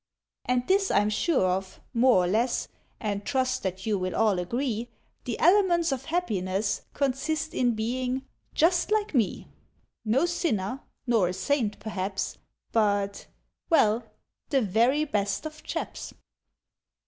And 0.45 0.67
this 0.67 0.89
I'm 0.89 1.11
sure 1.11 1.45
of, 1.45 1.79
more 1.93 2.25
or 2.25 2.27
less, 2.27 2.67
And 2.99 3.23
trust 3.23 3.61
that 3.61 3.85
you 3.85 3.99
will 3.99 4.15
all 4.15 4.39
agree, 4.39 4.89
The 5.25 5.39
Elements 5.39 5.91
of 5.91 6.05
Happiness 6.05 6.81
Consist 6.95 7.53
in 7.53 7.75
being 7.75 8.23
just 8.55 8.89
like 8.91 9.13
Me; 9.13 9.47
No 10.03 10.25
sinner, 10.25 10.81
nor 11.05 11.27
a 11.27 11.33
saint 11.33 11.77
perhaps, 11.77 12.39
But 12.71 13.27
well, 13.69 14.03
the 14.49 14.63
very 14.63 15.03
best 15.05 15.45
of 15.45 15.61
chaps. 15.61 16.15